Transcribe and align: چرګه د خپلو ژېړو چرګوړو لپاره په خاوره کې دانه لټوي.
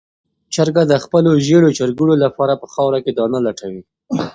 چرګه 0.53 0.83
د 0.87 0.93
خپلو 1.03 1.31
ژېړو 1.45 1.75
چرګوړو 1.77 2.15
لپاره 2.25 2.53
په 2.61 2.67
خاوره 2.73 2.99
کې 3.05 3.11
دانه 3.17 3.39
لټوي. 3.45 3.81